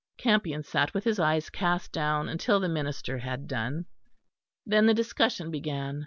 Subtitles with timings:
[0.17, 3.85] Campion sat with his eyes cast down, until the minister had done.
[4.65, 5.99] Then the discussion began.